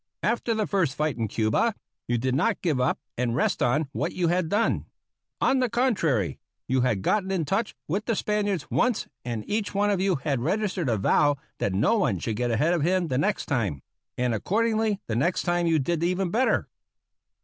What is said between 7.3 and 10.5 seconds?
touch with the Spaniards once, and each one of you had